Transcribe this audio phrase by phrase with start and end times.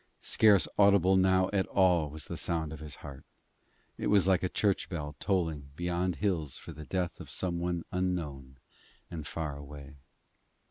[0.23, 3.23] Scarce audible now at all was the sound of his heart:
[3.99, 7.83] it was like a church bell tolling beyond hills for the death of some one
[7.91, 8.57] unknown
[9.11, 9.97] and far away.